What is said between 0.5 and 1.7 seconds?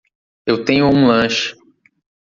tenho um lanche